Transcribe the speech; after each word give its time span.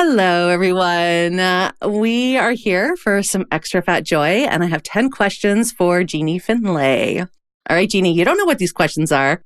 Hello, 0.00 0.48
everyone. 0.48 1.40
Uh, 1.40 1.72
we 1.84 2.36
are 2.36 2.52
here 2.52 2.94
for 2.94 3.20
some 3.20 3.46
extra 3.50 3.82
fat 3.82 4.04
joy, 4.04 4.46
and 4.46 4.62
I 4.62 4.66
have 4.66 4.84
10 4.84 5.10
questions 5.10 5.72
for 5.72 6.04
Jeanie 6.04 6.38
Finlay. 6.38 7.18
All 7.18 7.26
right, 7.68 7.90
Jeanie, 7.90 8.12
you 8.12 8.24
don't 8.24 8.38
know 8.38 8.44
what 8.44 8.58
these 8.58 8.70
questions 8.70 9.10
are. 9.10 9.42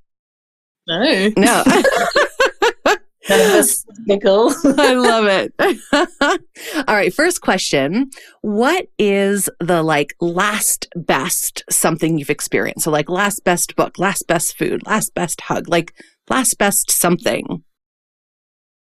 No. 0.87 1.31
No. 1.39 1.65
Nervous 3.31 3.87
giggle. 4.07 4.53
I 4.79 4.93
love 4.93 5.25
it. 5.25 5.55
All 6.87 6.97
right, 6.97 7.15
first 7.15 7.41
question. 7.41 8.11
What 8.43 8.89
is 8.99 9.49
the 9.59 9.83
like 9.83 10.15
last 10.21 10.87
best 10.95 11.65
something 11.71 12.19
you've 12.19 12.29
experienced? 12.29 12.85
So, 12.85 12.91
like 12.91 13.09
last 13.09 13.43
best 13.43 13.75
book, 13.75 13.99
last 13.99 14.27
best 14.27 14.59
food, 14.59 14.85
last 14.85 15.15
best 15.15 15.41
hug, 15.41 15.67
like 15.67 15.95
last 16.29 16.59
best 16.59 16.91
something. 16.91 17.65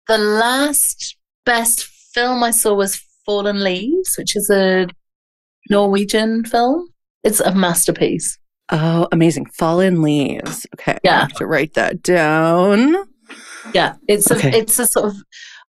The 0.09 0.17
last 0.17 1.15
best 1.45 1.85
film 2.13 2.43
I 2.43 2.51
saw 2.51 2.73
was 2.73 3.01
Fallen 3.25 3.63
Leaves, 3.63 4.15
which 4.17 4.35
is 4.35 4.49
a 4.49 4.87
Norwegian 5.69 6.45
film. 6.45 6.89
It's 7.23 7.39
a 7.39 7.53
masterpiece. 7.55 8.37
Oh, 8.71 9.07
amazing. 9.11 9.45
Fallen 9.57 10.01
leaves. 10.01 10.65
Okay. 10.75 10.97
Yeah. 11.03 11.17
I 11.17 11.21
have 11.21 11.33
to 11.33 11.45
write 11.45 11.73
that 11.75 12.01
down. 12.01 12.95
Yeah, 13.73 13.95
it's 14.07 14.29
a 14.29 14.35
Okay. 14.35 14.57
it's 14.59 14.77
a 14.79 14.85
sort 14.87 15.07
of 15.07 15.15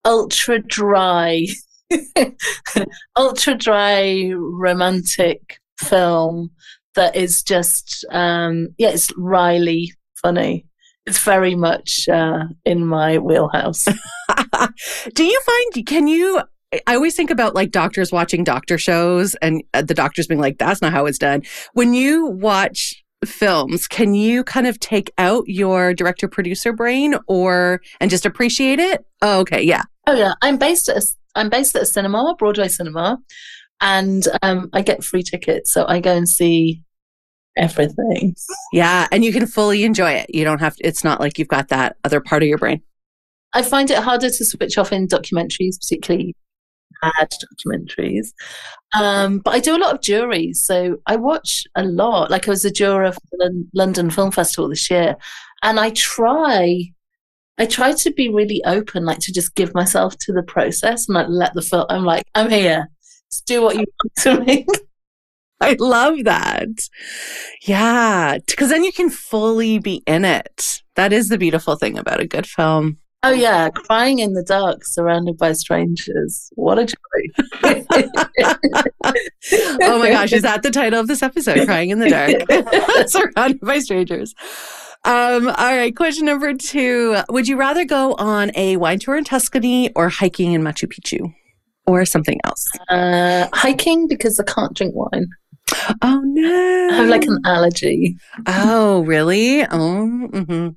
ultra 0.06 0.60
dry, 0.60 1.46
ultra 3.18 3.56
dry 3.56 4.32
romantic 4.36 5.60
film 5.78 6.52
that 6.96 7.16
is 7.16 7.44
just 7.44 8.06
um 8.12 8.70
yeah, 8.78 8.90
it's 8.90 9.12
wryly 9.18 9.94
funny. 10.22 10.66
It's 11.06 11.20
very 11.24 11.56
much 11.56 12.08
uh, 12.10 12.44
in 12.64 12.86
my 12.86 13.18
wheelhouse. 13.18 13.88
Do 15.14 15.24
you 15.24 15.42
find, 15.42 15.86
can 15.86 16.08
you, 16.08 16.42
I 16.88 16.96
always 16.96 17.16
think 17.16 17.30
about 17.30 17.56
like 17.56 17.72
doctors 17.72 18.12
watching 18.12 18.44
doctor 18.44 18.78
shows 18.78 19.36
and 19.36 19.64
uh, 19.74 19.82
the 19.82 19.94
doctors 19.94 20.28
being 20.28 20.40
like, 20.40 20.58
that's 20.58 20.82
not 20.82 20.94
how 20.94 21.06
it's 21.06 21.18
done. 21.18 21.44
When 21.74 21.94
you 21.94 22.28
watch 22.28 23.04
films, 23.26 23.88
can 23.88 24.14
you 24.14 24.44
kind 24.44 24.68
of 24.68 24.80
take 24.80 25.12
out 25.18 25.44
your 25.48 25.94
director 25.94 26.28
producer 26.28 26.74
brain 26.74 27.16
or, 27.28 27.82
and 28.00 28.10
just 28.10 28.26
appreciate 28.26 28.80
it? 28.80 29.06
Oh, 29.22 29.40
okay. 29.42 29.62
Yeah. 29.62 29.84
Oh 30.08 30.14
yeah, 30.14 30.34
I'm 30.42 30.58
based 30.58 30.90
at 30.90 30.98
a, 30.98 31.08
I'm 31.36 31.50
based 31.50 31.76
at 31.76 31.84
a 31.84 31.86
cinema, 31.86 32.36
Broadway 32.38 32.68
cinema, 32.68 33.20
and 33.80 34.24
um, 34.42 34.70
I 34.74 34.82
get 34.82 35.04
free 35.04 35.24
tickets, 35.24 35.72
so 35.72 35.86
I 35.88 36.00
go 36.00 36.16
and 36.16 36.28
see 36.28 36.84
everything. 37.58 38.36
Yeah. 38.74 39.08
And 39.12 39.24
you 39.24 39.34
can 39.34 39.46
fully 39.46 39.84
enjoy 39.84 40.12
it. 40.12 40.34
You 40.34 40.44
don't 40.44 40.60
have 40.60 40.76
to, 40.78 40.88
it's 40.88 41.04
not 41.04 41.20
like 41.20 41.38
you've 41.38 41.48
got 41.48 41.68
that 41.68 41.98
other 42.04 42.22
part 42.22 42.44
of 42.44 42.50
your 42.50 42.58
brain. 42.58 42.82
I 43.54 43.62
find 43.62 43.90
it 43.92 43.98
harder 43.98 44.30
to 44.30 44.46
switch 44.46 44.78
off 44.78 44.92
in 44.92 45.08
documentaries, 45.08 45.80
particularly 45.80 46.36
bad 47.02 47.30
documentaries. 47.32 48.28
Um, 48.94 49.40
but 49.40 49.54
I 49.54 49.60
do 49.60 49.76
a 49.76 49.80
lot 49.80 49.96
of 49.96 50.02
juries, 50.02 50.64
so 50.64 50.98
I 51.06 51.16
watch 51.16 51.64
a 51.76 51.84
lot. 51.84 52.32
Like 52.32 52.48
I 52.48 52.52
was 52.52 52.66
a 52.66 52.72
juror 52.72 53.12
for 53.12 53.22
the 53.32 53.68
London 53.74 54.10
Film 54.10 54.32
Festival 54.32 54.70
this 54.70 54.90
year, 54.90 55.18
and 55.64 55.80
I 55.80 55.92
try. 55.92 56.92
I 57.58 57.66
try 57.66 57.92
to 57.92 58.12
be 58.14 58.30
really 58.30 58.64
open, 58.66 59.06
like 59.06 59.20
to 59.20 59.34
just 59.34 59.54
give 59.54 59.76
myself 59.76 60.18
to 60.20 60.34
the 60.34 60.42
process 60.42 61.08
and 61.08 61.16
like 61.16 61.28
let 61.30 61.54
the 61.54 61.62
film. 61.62 61.86
I'm 61.90 62.06
like, 62.06 62.26
I'm 62.34 62.50
here. 62.50 62.90
Just 63.32 63.46
do 63.46 63.62
what 63.62 63.76
you 63.76 63.86
want 64.26 64.40
to 64.40 64.46
me. 64.46 64.66
I 65.60 65.76
love 65.80 66.24
that. 66.24 66.70
Yeah. 67.68 68.40
Cause 68.58 68.70
then 68.70 68.84
you 68.84 68.92
can 68.92 69.12
fully 69.12 69.78
be 69.78 70.02
in 70.08 70.26
it. 70.26 70.82
That 70.96 71.14
is 71.14 71.30
the 71.30 71.38
beautiful 71.38 71.76
thing 71.76 72.00
about 72.00 72.20
a 72.20 72.26
good 72.26 72.48
film. 72.48 72.98
Oh 73.24 73.32
yeah, 73.32 73.70
crying 73.70 74.18
in 74.18 74.34
the 74.34 74.42
dark, 74.42 74.84
surrounded 74.84 75.38
by 75.38 75.54
strangers. 75.54 76.52
What 76.56 76.80
a 76.80 76.86
joy! 76.86 76.96
oh 79.84 80.00
my 80.00 80.10
gosh, 80.10 80.34
is 80.34 80.42
that 80.42 80.64
the 80.64 80.72
title 80.72 81.00
of 81.00 81.08
this 81.08 81.22
episode? 81.22 81.68
Crying 81.68 81.92
in 81.92 82.00
the 82.00 82.10
dark, 82.10 83.08
surrounded 83.08 83.62
by 83.62 83.78
strangers. 83.78 84.34
Um, 85.06 85.48
all 85.50 85.76
right, 85.76 85.96
question 85.96 86.26
number 86.26 86.56
two. 86.56 87.16
Would 87.30 87.48
you 87.48 87.58
rather 87.58 87.86
go 87.86 88.16
on 88.16 88.52
a 88.56 88.78
wine 88.78 88.98
tour 88.98 89.18
in 89.18 89.24
Tuscany 89.24 89.94
or 89.94 90.10
hiking 90.10 90.54
in 90.54 90.64
Machu 90.64 90.92
Picchu? 90.92 91.32
Or 91.86 92.06
something 92.06 92.40
else? 92.44 92.72
Uh, 92.90 93.48
hiking 93.54 94.08
because 94.08 94.40
I 94.40 94.44
can't 94.44 94.74
drink 94.76 94.96
wine. 94.96 95.28
Oh 96.02 96.22
no. 96.24 96.90
I 96.92 96.96
have 96.96 97.10
like 97.10 97.26
an 97.26 97.40
allergy. 97.46 98.16
Oh, 98.48 99.02
really? 99.02 99.64
Oh, 99.66 100.08
hmm 100.08 100.70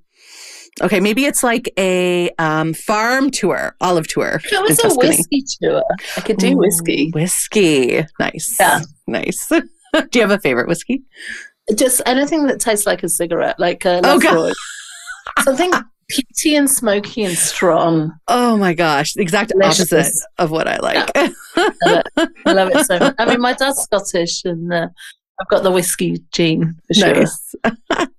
Okay, 0.82 0.98
maybe 0.98 1.24
it's 1.24 1.42
like 1.44 1.72
a 1.78 2.30
um, 2.38 2.74
farm 2.74 3.30
tour, 3.30 3.76
olive 3.80 4.08
tour. 4.08 4.40
If 4.44 4.52
it 4.52 4.60
was 4.60 4.84
a 4.84 4.94
whiskey 4.96 5.44
tour, 5.62 5.84
I 6.16 6.20
could 6.20 6.38
do 6.38 6.52
Ooh, 6.52 6.58
whiskey. 6.58 7.10
Whiskey. 7.14 8.04
Nice. 8.18 8.56
Yeah. 8.58 8.80
Nice. 9.06 9.48
do 9.48 9.62
you 10.14 10.20
have 10.20 10.32
a 10.32 10.38
favorite 10.40 10.66
whiskey? 10.66 11.02
Just 11.76 12.02
anything 12.06 12.46
that 12.48 12.60
tastes 12.60 12.86
like 12.86 13.02
a 13.04 13.08
cigarette, 13.08 13.58
like 13.60 13.84
a 13.84 14.00
Oh, 14.04 14.18
God. 14.18 14.52
Something 15.42 15.72
peaty 16.08 16.56
and 16.56 16.68
smoky 16.70 17.24
and 17.24 17.36
strong. 17.36 18.12
Oh 18.28 18.56
my 18.56 18.74
gosh, 18.74 19.14
the 19.14 19.22
exact 19.22 19.50
Delicious. 19.50 19.92
opposite 19.92 20.22
of 20.38 20.50
what 20.50 20.68
I 20.68 20.78
like. 20.78 21.10
I 21.14 22.52
love 22.52 22.70
it 22.74 22.86
so 22.86 22.98
much. 22.98 23.14
I 23.18 23.24
mean, 23.26 23.40
my 23.40 23.52
dad's 23.54 23.80
Scottish 23.82 24.44
and 24.44 24.72
uh, 24.72 24.88
I've 25.40 25.48
got 25.48 25.62
the 25.62 25.70
whiskey 25.70 26.18
gene 26.32 26.74
for 26.88 26.94
sure. 26.94 27.14
nice. 27.14 27.54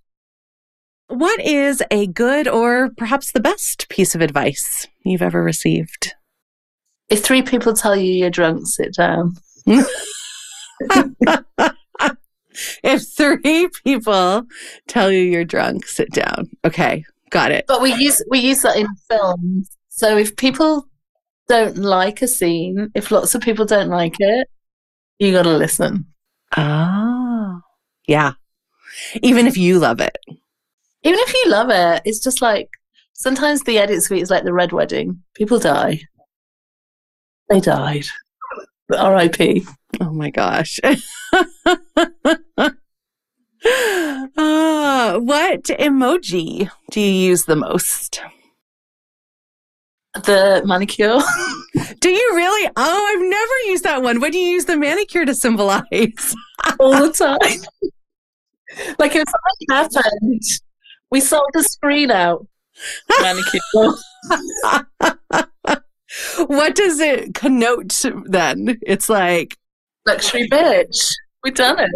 what 1.07 1.39
is 1.41 1.83
a 1.91 2.07
good 2.07 2.47
or 2.47 2.89
perhaps 2.97 3.31
the 3.31 3.39
best 3.39 3.89
piece 3.89 4.15
of 4.15 4.21
advice 4.21 4.87
you've 5.03 5.21
ever 5.21 5.43
received? 5.43 6.13
If 7.09 7.23
three 7.23 7.41
people 7.41 7.73
tell 7.73 7.95
you 7.95 8.13
you're 8.13 8.29
drunk, 8.29 8.67
sit 8.67 8.93
down. 8.93 9.35
If 12.83 13.07
three 13.07 13.69
people 13.83 14.43
tell 14.87 15.11
you 15.11 15.23
you're 15.23 15.45
drunk, 15.45 15.85
sit 15.87 16.11
down. 16.11 16.49
Okay, 16.63 17.03
got 17.29 17.51
it. 17.51 17.65
But 17.67 17.81
we 17.81 17.93
use 17.93 18.21
we 18.29 18.39
use 18.39 18.61
that 18.61 18.77
in 18.77 18.87
films. 19.09 19.69
So 19.89 20.17
if 20.17 20.35
people 20.35 20.87
don't 21.47 21.77
like 21.77 22.21
a 22.21 22.27
scene, 22.27 22.91
if 22.95 23.11
lots 23.11 23.35
of 23.35 23.41
people 23.41 23.65
don't 23.65 23.89
like 23.89 24.15
it, 24.19 24.47
you 25.19 25.31
got 25.31 25.43
to 25.43 25.57
listen. 25.57 26.05
Oh, 26.57 27.61
yeah. 28.07 28.33
Even 29.21 29.47
if 29.47 29.57
you 29.57 29.79
love 29.79 29.99
it. 29.99 30.17
Even 31.05 31.19
if 31.19 31.33
you 31.33 31.51
love 31.51 31.69
it, 31.69 32.01
it's 32.03 32.19
just 32.19 32.41
like 32.41 32.67
sometimes 33.13 33.61
the 33.63 33.77
edit 33.77 34.03
suite 34.03 34.23
is 34.23 34.29
like 34.31 34.43
the 34.43 34.53
red 34.53 34.71
wedding. 34.71 35.21
People 35.35 35.59
die. 35.59 36.01
They 37.49 37.59
died. 37.59 38.05
R.I.P. 38.91 39.65
Oh 40.01 40.11
my 40.11 40.29
gosh. 40.29 40.79
Ah, 44.37 45.17
what 45.19 45.63
emoji 45.63 46.69
do 46.91 47.01
you 47.01 47.29
use 47.29 47.45
the 47.45 47.55
most? 47.55 48.21
The 50.13 50.61
manicure. 50.65 51.19
Do 51.99 52.09
you 52.09 52.31
really? 52.35 52.71
Oh, 52.75 53.15
I've 53.15 53.27
never 53.27 53.71
used 53.71 53.83
that 53.83 54.01
one. 54.03 54.21
What 54.21 54.31
do 54.31 54.37
you 54.37 54.51
use 54.51 54.65
the 54.65 54.77
manicure 54.77 55.25
to 55.25 55.33
symbolize? 55.33 56.35
all 56.79 56.91
the 56.91 57.11
time. 57.11 57.39
like 58.99 59.15
if 59.15 59.25
something 59.27 59.67
happened, 59.69 60.41
we 61.11 61.19
sold 61.19 61.49
the 61.53 61.63
screen 61.63 62.11
out. 62.11 62.47
What 66.37 66.75
does 66.75 66.99
it 66.99 67.33
connote 67.33 68.03
then? 68.25 68.77
It's 68.81 69.09
like, 69.09 69.57
Luxury 70.07 70.47
bitch. 70.49 71.13
We 71.43 71.51
done 71.51 71.79
it. 71.79 71.91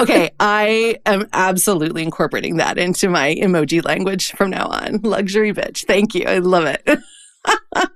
okay, 0.00 0.30
I 0.40 0.96
am 1.04 1.28
absolutely 1.32 2.02
incorporating 2.02 2.56
that 2.56 2.78
into 2.78 3.08
my 3.08 3.34
emoji 3.34 3.84
language 3.84 4.32
from 4.32 4.50
now 4.50 4.66
on. 4.66 5.00
Luxury 5.02 5.52
bitch. 5.52 5.84
Thank 5.84 6.14
you. 6.14 6.24
I 6.26 6.38
love 6.38 6.64
it. 6.64 6.82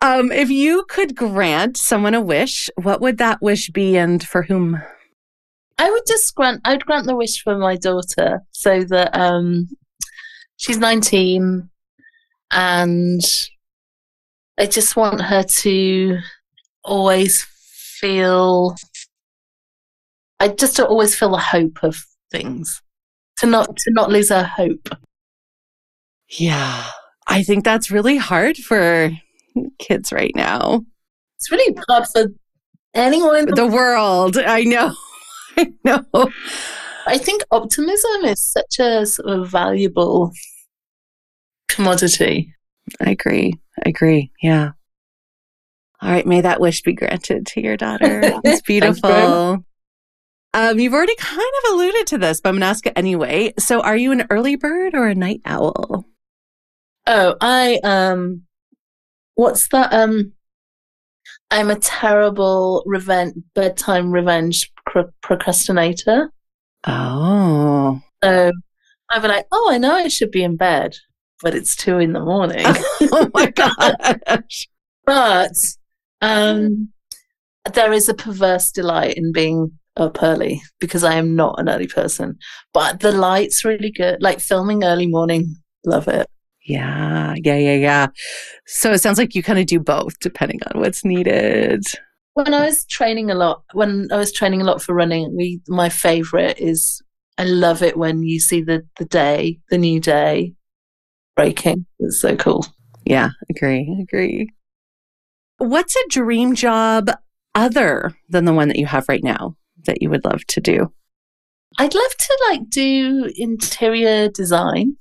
um, 0.00 0.30
if 0.30 0.50
you 0.50 0.84
could 0.88 1.16
grant 1.16 1.76
someone 1.76 2.14
a 2.14 2.20
wish, 2.20 2.70
what 2.76 3.00
would 3.00 3.18
that 3.18 3.42
wish 3.42 3.70
be 3.70 3.96
and 3.96 4.22
for 4.22 4.42
whom? 4.42 4.80
I 5.78 5.90
would 5.90 6.02
just 6.06 6.34
grant 6.34 6.60
I 6.64 6.72
would 6.72 6.86
grant 6.86 7.06
the 7.06 7.16
wish 7.16 7.42
for 7.42 7.56
my 7.58 7.76
daughter 7.76 8.42
so 8.52 8.82
that 8.84 9.16
um 9.16 9.68
she's 10.56 10.78
19 10.78 11.68
and 12.52 13.20
I 14.58 14.66
just 14.66 14.96
want 14.96 15.20
her 15.20 15.42
to 15.42 16.18
always 16.84 17.46
feel 18.00 18.74
I 20.40 20.48
just 20.48 20.76
to 20.76 20.86
always 20.86 21.14
feel 21.14 21.30
the 21.30 21.38
hope 21.38 21.78
of 21.82 21.96
things. 22.30 22.82
To 23.38 23.46
not 23.46 23.66
to 23.66 23.90
not 23.92 24.10
lose 24.10 24.30
her 24.30 24.44
hope. 24.44 24.88
Yeah, 26.38 26.86
I 27.26 27.42
think 27.42 27.64
that's 27.64 27.90
really 27.90 28.16
hard 28.16 28.56
for 28.56 29.10
kids 29.78 30.12
right 30.12 30.32
now. 30.34 30.82
It's 31.38 31.50
really 31.50 31.76
hard 31.88 32.06
for 32.08 32.26
anyone 32.94 33.36
in 33.36 33.46
the 33.46 33.54
The 33.54 33.66
world. 33.66 34.38
I 34.38 34.62
know. 34.62 34.94
I 35.58 35.72
know. 35.84 36.30
I 37.06 37.18
think 37.18 37.42
optimism 37.50 38.24
is 38.24 38.40
such 38.40 38.78
a 38.78 39.06
sort 39.06 39.28
of 39.28 39.48
valuable 39.48 40.32
commodity. 41.68 42.54
I 43.00 43.10
agree. 43.10 43.54
I 43.84 43.88
agree. 43.88 44.32
Yeah. 44.42 44.72
All 46.02 46.10
right. 46.10 46.26
May 46.26 46.40
that 46.40 46.60
wish 46.60 46.82
be 46.82 46.92
granted 46.92 47.46
to 47.48 47.60
your 47.60 47.76
daughter. 47.76 48.32
It's 48.44 48.62
beautiful. 48.62 49.64
Um, 50.54 50.78
you've 50.78 50.94
already 50.94 51.16
kind 51.16 51.40
of 51.40 51.72
alluded 51.72 52.06
to 52.08 52.18
this, 52.18 52.40
but 52.40 52.48
I'm 52.48 52.54
going 52.54 52.60
to 52.62 52.66
ask 52.66 52.86
it 52.86 52.94
anyway. 52.96 53.52
So, 53.58 53.82
are 53.82 53.96
you 53.96 54.10
an 54.12 54.26
early 54.30 54.56
bird 54.56 54.94
or 54.94 55.06
a 55.06 55.14
night 55.14 55.42
owl? 55.44 56.06
Oh, 57.06 57.36
I 57.40 57.78
um, 57.84 58.42
what's 59.34 59.68
that? 59.68 59.92
Um, 59.92 60.32
I'm 61.50 61.70
a 61.70 61.78
terrible 61.78 62.82
revenge 62.86 63.34
bedtime 63.54 64.10
revenge 64.10 64.72
procrastinator. 65.22 66.30
Oh, 66.86 68.00
so 68.22 68.52
I'd 69.10 69.22
be 69.22 69.28
like, 69.28 69.46
oh, 69.52 69.70
I 69.72 69.78
know 69.78 69.94
I 69.94 70.08
should 70.08 70.30
be 70.30 70.42
in 70.42 70.56
bed, 70.56 70.96
but 71.42 71.54
it's 71.54 71.76
two 71.76 71.98
in 71.98 72.12
the 72.12 72.20
morning. 72.20 72.64
oh 72.64 73.30
my 73.34 73.50
gosh! 74.26 74.68
but 75.04 75.52
um, 76.20 76.90
there 77.72 77.92
is 77.92 78.08
a 78.08 78.14
perverse 78.14 78.70
delight 78.70 79.14
in 79.16 79.32
being 79.32 79.72
up 79.96 80.22
early 80.22 80.62
because 80.80 81.04
I 81.04 81.14
am 81.14 81.34
not 81.34 81.58
an 81.58 81.68
early 81.68 81.86
person. 81.86 82.38
But 82.72 83.00
the 83.00 83.12
light's 83.12 83.64
really 83.64 83.90
good. 83.90 84.22
Like 84.22 84.40
filming 84.40 84.84
early 84.84 85.06
morning, 85.06 85.56
love 85.84 86.08
it. 86.08 86.28
Yeah, 86.64 87.34
yeah, 87.36 87.56
yeah, 87.56 87.74
yeah. 87.74 88.06
So 88.66 88.92
it 88.92 88.98
sounds 88.98 89.18
like 89.18 89.34
you 89.34 89.42
kind 89.42 89.58
of 89.58 89.66
do 89.66 89.78
both 89.78 90.18
depending 90.18 90.60
on 90.66 90.80
what's 90.80 91.04
needed. 91.04 91.84
When 92.36 92.52
I 92.52 92.66
was 92.66 92.84
training 92.84 93.30
a 93.30 93.34
lot, 93.34 93.62
when 93.72 94.08
I 94.12 94.18
was 94.18 94.30
training 94.30 94.60
a 94.60 94.64
lot 94.64 94.82
for 94.82 94.94
running, 94.94 95.34
we 95.34 95.62
my 95.68 95.88
favorite 95.88 96.58
is 96.58 97.00
I 97.38 97.44
love 97.44 97.82
it 97.82 97.96
when 97.96 98.22
you 98.22 98.40
see 98.40 98.60
the 98.60 98.86
the 98.98 99.06
day, 99.06 99.58
the 99.70 99.78
new 99.78 100.00
day 100.00 100.52
breaking. 101.34 101.86
It's 101.98 102.20
so 102.20 102.36
cool. 102.36 102.66
Yeah, 103.06 103.30
agree, 103.48 103.88
agree. 104.02 104.50
What's 105.56 105.96
a 105.96 106.08
dream 106.10 106.54
job 106.54 107.10
other 107.54 108.14
than 108.28 108.44
the 108.44 108.52
one 108.52 108.68
that 108.68 108.78
you 108.78 108.84
have 108.84 109.08
right 109.08 109.24
now 109.24 109.56
that 109.86 110.02
you 110.02 110.10
would 110.10 110.26
love 110.26 110.44
to 110.48 110.60
do? 110.60 110.92
I'd 111.78 111.94
love 111.94 112.16
to 112.18 112.38
like 112.50 112.68
do 112.68 113.32
interior 113.34 114.28
design. 114.28 114.98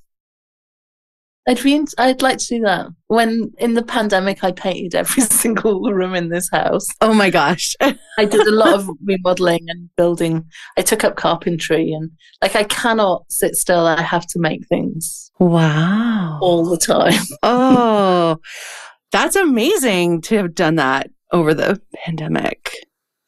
I'd 1.48 1.62
be, 1.62 1.80
I'd 2.00 2.24
like 2.24 2.40
to 2.40 2.48
do 2.48 2.62
that. 2.62 2.88
When 3.08 3.54
in 3.60 3.76
the 3.76 3.84
pandemic, 3.84 4.44
I 4.44 4.52
painted 4.52 4.96
every 4.96 5.22
single 5.30 5.94
room 5.94 6.16
in 6.16 6.30
this 6.30 6.50
house. 6.52 6.88
Oh 7.02 7.14
my 7.14 7.30
gosh! 7.30 7.76
I 7.82 8.26
did 8.26 8.48
a 8.48 8.52
lot 8.52 8.74
of 8.74 8.90
remodeling 9.04 9.66
and 9.68 9.90
building. 9.96 10.46
I 10.76 10.82
took 10.82 11.04
up 11.04 11.18
carpentry 11.18 11.92
and 11.92 12.12
like 12.42 12.56
I 12.56 12.64
cannot 12.64 13.26
sit 13.30 13.56
still. 13.56 13.86
I 13.86 14.02
have 14.02 14.26
to 14.28 14.40
make 14.40 14.68
things. 14.68 15.32
Wow! 15.40 16.40
All 16.42 16.66
the 16.66 16.78
time. 16.78 17.22
oh, 17.44 18.38
that's 19.12 19.36
amazing 19.36 20.22
to 20.22 20.38
have 20.38 20.56
done 20.56 20.76
that 20.76 21.12
over 21.32 21.54
the 21.54 21.80
pandemic. 22.06 22.72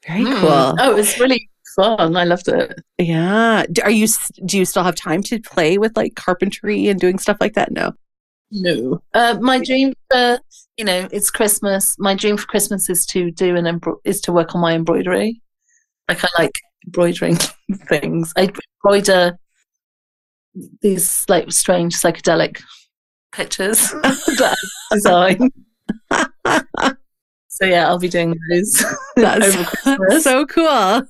Very 0.07 0.23
mm. 0.23 0.39
cool. 0.39 0.75
Oh, 0.79 0.91
it 0.91 0.95
was 0.95 1.19
really 1.19 1.49
fun. 1.75 2.17
I 2.17 2.23
loved 2.23 2.47
it. 2.47 2.79
Yeah. 2.97 3.65
Are 3.83 3.91
you? 3.91 4.07
Do 4.43 4.57
you 4.57 4.65
still 4.65 4.83
have 4.83 4.95
time 4.95 5.21
to 5.23 5.39
play 5.39 5.77
with 5.77 5.95
like 5.95 6.15
carpentry 6.15 6.87
and 6.87 6.99
doing 6.99 7.19
stuff 7.19 7.37
like 7.39 7.53
that? 7.53 7.71
No. 7.71 7.93
No. 8.51 9.01
Uh, 9.13 9.37
my 9.41 9.59
dream 9.59 9.93
for 10.11 10.39
you 10.77 10.85
know 10.85 11.07
it's 11.11 11.29
Christmas. 11.29 11.95
My 11.99 12.15
dream 12.15 12.37
for 12.37 12.47
Christmas 12.47 12.89
is 12.89 13.05
to 13.07 13.31
do 13.31 13.55
an 13.55 13.65
embro- 13.65 13.99
is 14.05 14.21
to 14.21 14.31
work 14.31 14.55
on 14.55 14.61
my 14.61 14.73
embroidery. 14.73 15.41
Like 16.07 16.23
I 16.23 16.29
like 16.39 16.55
embroidering 16.85 17.35
things. 17.89 18.31
I 18.37 18.49
embroider 18.83 19.37
these 20.81 21.25
like 21.27 21.51
strange 21.51 21.95
psychedelic 21.95 22.61
pictures 23.31 23.91
that 23.91 24.55
I 24.91 24.95
design. 24.95 25.49
so 27.47 27.65
yeah, 27.65 27.87
I'll 27.87 27.99
be 27.99 28.09
doing 28.09 28.35
those. 28.51 28.85
That's 29.17 30.23
so 30.23 30.45
cool. 30.45 31.03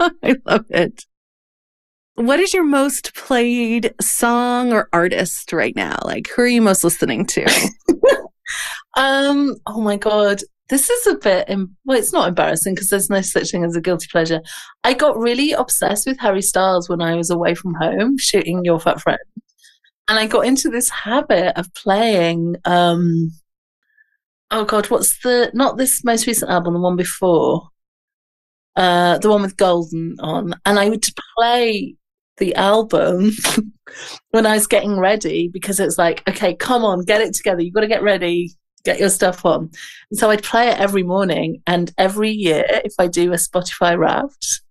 I 0.00 0.36
love 0.46 0.64
it. 0.70 1.04
What 2.18 2.40
is 2.40 2.52
your 2.52 2.64
most 2.64 3.14
played 3.14 3.94
song 4.00 4.72
or 4.72 4.88
artist 4.92 5.52
right 5.52 5.76
now? 5.76 5.96
Like, 6.04 6.26
who 6.26 6.42
are 6.42 6.48
you 6.48 6.60
most 6.60 6.82
listening 6.82 7.24
to? 7.26 7.44
um, 8.96 9.54
oh 9.68 9.80
my 9.80 9.96
god, 9.96 10.40
this 10.68 10.90
is 10.90 11.06
a 11.06 11.14
bit. 11.14 11.48
Well, 11.84 11.96
it's 11.96 12.12
not 12.12 12.26
embarrassing 12.26 12.74
because 12.74 12.90
there's 12.90 13.08
no 13.08 13.20
such 13.20 13.52
thing 13.52 13.62
as 13.62 13.76
a 13.76 13.80
guilty 13.80 14.08
pleasure. 14.10 14.40
I 14.82 14.94
got 14.94 15.16
really 15.16 15.52
obsessed 15.52 16.08
with 16.08 16.18
Harry 16.18 16.42
Styles 16.42 16.88
when 16.88 17.00
I 17.00 17.14
was 17.14 17.30
away 17.30 17.54
from 17.54 17.74
home 17.74 18.18
shooting 18.18 18.64
Your 18.64 18.80
Fat 18.80 19.00
Friend, 19.00 19.20
and 20.08 20.18
I 20.18 20.26
got 20.26 20.44
into 20.44 20.70
this 20.70 20.90
habit 20.90 21.56
of 21.56 21.72
playing. 21.74 22.56
Um, 22.64 23.30
oh 24.50 24.64
god, 24.64 24.90
what's 24.90 25.22
the 25.22 25.52
not 25.54 25.76
this 25.76 26.02
most 26.02 26.26
recent 26.26 26.50
album, 26.50 26.74
the 26.74 26.80
one 26.80 26.96
before, 26.96 27.68
uh, 28.74 29.18
the 29.18 29.30
one 29.30 29.42
with 29.42 29.56
Golden 29.56 30.16
on, 30.18 30.54
and 30.66 30.80
I 30.80 30.88
would 30.88 31.06
play 31.36 31.94
the 32.38 32.54
album 32.54 33.32
when 34.30 34.46
I 34.46 34.54
was 34.54 34.66
getting 34.66 34.98
ready 34.98 35.48
because 35.48 35.80
it's 35.80 35.98
like, 35.98 36.28
okay, 36.28 36.54
come 36.54 36.84
on, 36.84 37.04
get 37.04 37.20
it 37.20 37.34
together. 37.34 37.62
You've 37.62 37.74
got 37.74 37.80
to 37.82 37.88
get 37.88 38.02
ready, 38.02 38.52
get 38.84 38.98
your 38.98 39.10
stuff 39.10 39.44
on. 39.44 39.70
And 40.10 40.18
so 40.18 40.30
I'd 40.30 40.42
play 40.42 40.68
it 40.68 40.78
every 40.78 41.02
morning. 41.02 41.62
And 41.66 41.92
every 41.98 42.30
year, 42.30 42.64
if 42.84 42.94
I 42.98 43.06
do 43.06 43.32
a 43.32 43.36
Spotify 43.36 43.98
Wrapped, 43.98 44.62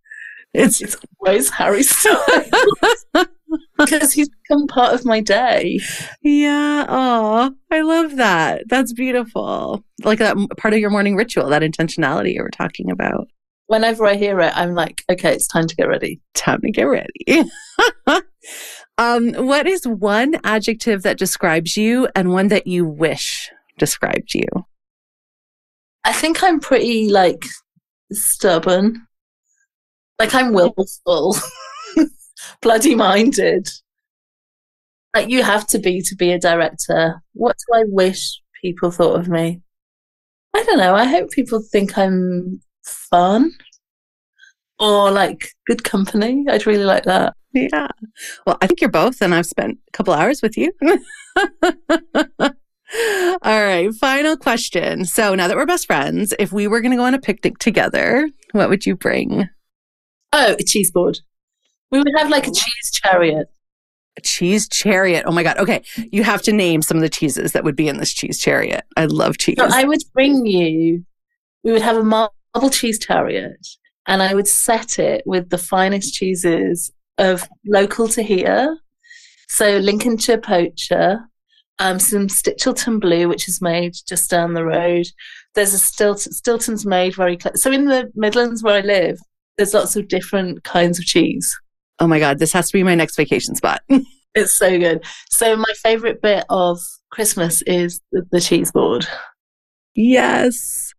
it's, 0.54 0.82
it's 0.82 0.98
always 1.20 1.50
Harry 1.52 1.84
Styles 1.84 3.06
because 3.78 4.14
he's 4.14 4.30
become 4.30 4.68
part 4.68 4.94
of 4.94 5.06
my 5.06 5.20
day. 5.20 5.80
Yeah. 6.22 6.86
Oh, 6.88 7.54
I 7.72 7.82
love 7.82 8.16
that. 8.16 8.64
That's 8.68 8.94
beautiful. 8.94 9.84
Like 10.04 10.20
that 10.20 10.38
part 10.58 10.74
of 10.74 10.80
your 10.80 10.90
morning 10.90 11.16
ritual, 11.16 11.50
that 11.50 11.62
intentionality 11.62 12.34
you 12.34 12.42
were 12.42 12.50
talking 12.50 12.90
about 12.90 13.28
whenever 13.68 14.06
I 14.06 14.16
hear 14.16 14.40
it, 14.40 14.54
I'm 14.56 14.74
like, 14.74 15.04
okay, 15.10 15.34
it's 15.34 15.48
time 15.48 15.68
to 15.68 15.76
get 15.76 15.88
ready. 15.88 16.20
Time 16.34 16.62
to 16.62 16.72
get 16.72 16.84
ready. 16.84 17.44
um, 18.98 19.34
what 19.34 19.68
is 19.68 19.86
one 19.86 20.40
adjective 20.44 21.04
that 21.04 21.20
describes 21.20 21.78
you 21.78 22.08
and 22.16 22.32
one 22.32 22.48
that 22.48 22.68
you 22.68 22.86
wish 22.86 23.52
described 23.78 24.34
you? 24.34 24.48
I 26.04 26.14
think 26.14 26.42
I'm 26.42 26.60
pretty 26.60 27.10
like 27.10 27.46
stubborn. 28.12 29.06
Like 30.18 30.34
I'm 30.34 30.54
willful, 30.54 31.36
bloody 32.62 32.96
minded. 32.96 33.70
Like 35.14 35.30
you 35.30 35.44
have 35.44 35.68
to 35.68 35.80
be 35.80 36.02
to 36.02 36.16
be 36.16 36.32
a 36.32 36.40
director. 36.40 37.22
What 37.34 37.56
do 37.58 37.80
I 37.80 37.84
wish 37.88 38.42
people 38.62 38.90
thought 38.90 39.20
of 39.20 39.28
me? 39.28 39.62
I 40.56 40.64
don't 40.64 40.80
know. 40.80 40.96
I 40.96 41.06
hope 41.06 41.30
people 41.32 41.62
think 41.72 41.98
I'm 41.98 42.62
fun 42.84 43.52
or 44.80 45.12
like 45.12 45.50
good 45.66 45.84
company. 45.84 46.46
I'd 46.50 46.66
really 46.66 46.86
like 46.86 47.04
that. 47.04 47.36
Yeah. 47.54 47.88
Well, 48.46 48.58
I 48.62 48.68
think 48.68 48.82
you're 48.82 48.90
both, 48.90 49.22
and 49.22 49.34
I've 49.34 49.46
spent 49.46 49.80
a 49.88 49.92
couple 49.92 50.14
hours 50.14 50.42
with 50.42 50.58
you. 50.58 50.72
All 53.42 53.44
right. 53.44 53.94
Final 53.94 54.38
question. 54.38 55.06
So 55.06 55.36
now 55.36 55.48
that 55.48 55.58
we're 55.58 55.66
best 55.66 55.88
friends, 55.88 56.34
if 56.40 56.52
we 56.52 56.68
were 56.68 56.82
going 56.82 56.92
to 56.92 56.98
go 56.98 57.06
on 57.06 57.14
a 57.14 57.20
picnic 57.20 57.58
together, 57.58 58.30
what 58.52 58.70
would 58.70 58.86
you 58.86 58.96
bring? 58.96 59.50
Oh, 60.34 60.56
a 60.60 60.64
cheese 60.64 60.92
board. 60.92 61.20
We 61.92 62.00
would 62.00 62.14
have 62.18 62.30
like 62.30 62.48
a 62.48 62.52
cheese 62.52 62.92
chariot. 62.92 63.48
A 64.18 64.22
cheese 64.22 64.68
chariot. 64.68 65.24
Oh 65.26 65.32
my 65.32 65.44
God. 65.44 65.58
Okay. 65.58 65.84
You 66.12 66.24
have 66.24 66.42
to 66.44 66.54
name 66.54 66.82
some 66.82 66.98
of 66.98 67.02
the 67.02 67.10
cheeses 67.10 67.52
that 67.52 67.64
would 67.64 67.76
be 67.76 67.88
in 67.88 67.98
this 67.98 68.14
cheese 68.14 68.40
chariot. 68.40 68.84
I 68.96 69.06
love 69.06 69.38
cheese. 69.38 69.58
So 69.58 69.68
I 69.70 69.84
would 69.84 70.02
bring 70.14 70.46
you, 70.46 71.06
we 71.64 71.72
would 71.72 71.82
have 71.82 71.98
a 71.98 72.04
marble 72.04 72.70
cheese 72.72 73.00
chariot 73.00 73.68
and 74.08 74.24
I 74.24 74.34
would 74.34 74.48
set 74.48 75.00
it 75.00 75.24
with 75.26 75.50
the 75.50 75.58
finest 75.58 76.14
cheeses 76.14 76.92
of 77.18 77.48
local 77.66 78.08
to 78.10 78.24
here. 78.24 78.78
So 79.50 79.78
Lincolnshire 79.78 80.40
poacher, 80.40 81.20
um, 81.80 82.00
some 82.00 82.28
Stichelton 82.28 83.00
blue, 83.00 83.28
which 83.28 83.48
is 83.48 83.62
made 83.62 83.94
just 84.08 84.30
down 84.30 84.54
the 84.54 84.66
road. 84.66 85.08
There's 85.56 85.74
a 85.74 85.80
Stilton, 85.80 86.32
Stilton's 86.32 86.86
made 86.86 87.16
very 87.16 87.38
close. 87.38 87.62
So 87.62 87.72
in 87.72 87.86
the 87.86 88.12
Midlands 88.16 88.64
where 88.64 88.76
I 88.76 88.82
live, 88.82 89.20
there's 89.58 89.74
lots 89.74 89.96
of 89.96 90.08
different 90.08 90.64
kinds 90.64 91.00
of 91.00 91.06
cheese. 91.06 91.56
Oh 92.00 92.08
my 92.08 92.20
God, 92.20 92.40
this 92.40 92.54
has 92.54 92.68
to 92.68 92.74
be 92.74 92.84
my 92.84 92.96
next 92.96 93.16
vacation 93.16 93.56
spot. 93.56 93.82
it's 94.36 94.54
so 94.54 94.78
good. 94.78 95.04
So 95.30 95.56
my 95.56 95.74
favorite 95.82 96.22
bit 96.22 96.46
of 96.50 96.80
Christmas 97.12 97.62
is 97.64 98.02
the, 98.12 98.26
the 98.32 98.42
cheese 98.42 98.72
board. 98.72 99.08
Yes. 99.96 100.94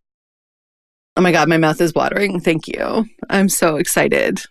Oh 1.17 1.21
my 1.21 1.31
God, 1.31 1.49
my 1.49 1.57
mouth 1.57 1.81
is 1.81 1.93
watering. 1.93 2.39
Thank 2.39 2.67
you. 2.67 3.05
I'm 3.29 3.49
so 3.49 3.75
excited. 3.75 4.41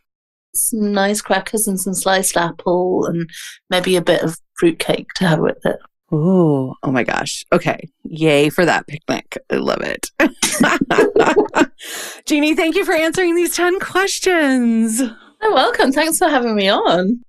Some 0.55 0.93
nice 0.93 1.21
crackers 1.21 1.69
and 1.69 1.81
some 1.81 1.95
sliced 1.95 2.37
apple 2.37 3.07
and 3.07 3.29
maybe 3.71 3.97
a 3.97 4.03
bit 4.03 4.23
of 4.23 4.37
fruitcake 4.59 5.09
to 5.15 5.27
have 5.27 5.41
with 5.41 5.65
it. 5.65 5.79
Oh, 6.11 6.75
oh 6.83 6.91
my 6.91 7.05
gosh. 7.05 7.45
Okay. 7.53 7.89
Yay 8.05 8.49
for 8.49 8.65
that 8.65 8.87
picnic. 8.87 9.39
I 9.51 9.57
love 9.57 9.83
it. 9.83 10.11
Jeanie, 12.27 12.55
thank 12.55 12.77
you 12.77 12.85
for 12.85 12.95
answering 12.95 13.35
these 13.35 13.55
10 13.55 13.79
questions. 13.81 15.01
You're 15.01 15.55
welcome. 15.55 15.93
Thanks 15.93 16.19
for 16.19 16.29
having 16.29 16.57
me 16.57 16.69
on. 16.69 17.23